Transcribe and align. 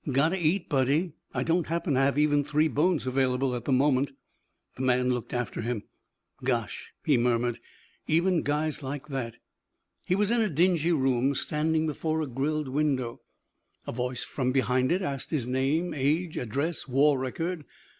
"Gotta 0.11 0.35
eat, 0.35 0.67
buddy. 0.67 1.13
I 1.31 1.43
don't 1.43 1.67
happen 1.67 1.93
to 1.93 1.99
have 1.99 2.17
even 2.17 2.43
three 2.43 2.67
bones 2.67 3.05
available 3.05 3.53
at 3.53 3.65
the 3.65 3.71
moment." 3.71 4.13
The 4.75 4.81
man 4.81 5.11
looked 5.11 5.31
after 5.31 5.61
him. 5.61 5.83
"Gosh," 6.43 6.91
he 7.05 7.17
murmured. 7.19 7.59
"Even 8.07 8.41
guys 8.41 8.81
like 8.81 9.09
that." 9.09 9.35
He 10.03 10.15
was 10.15 10.31
in 10.31 10.41
a 10.41 10.49
dingy 10.49 10.91
room 10.91 11.35
standing 11.35 11.85
before 11.85 12.19
a 12.23 12.27
grilled 12.27 12.67
window. 12.67 13.21
A 13.85 13.91
voice 13.91 14.23
from 14.23 14.51
behind 14.51 14.91
it 14.91 15.03
asked 15.03 15.29
his 15.29 15.45
name, 15.45 15.93
age, 15.93 16.35
address, 16.35 16.87
war 16.87 17.19
record. 17.19 17.63